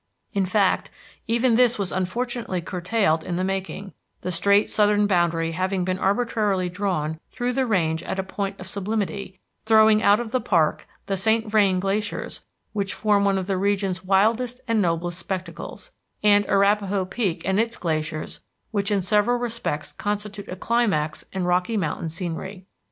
[0.33, 0.89] In fact,
[1.27, 6.69] even this was unfortunately curtailed in the making, the straight southern boundary having been arbitrarily
[6.69, 11.15] drawn through the range at a point of sublimity, throwing out of the park the
[11.15, 11.45] St.
[11.45, 12.43] Vrain Glaciers
[12.73, 15.91] which form one of the region's wildest and noblest spectacles,
[16.23, 18.39] and Arapaho Peak and its glaciers
[18.71, 22.65] which in several respects constitute a climax in Rocky Mountain scenery.